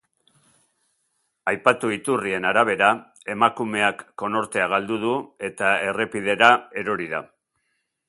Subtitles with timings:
[1.51, 2.89] Aipatu iturrien arabera,
[3.35, 5.15] emakumeak konortea galdu du
[5.53, 7.27] eta errepidera erori da.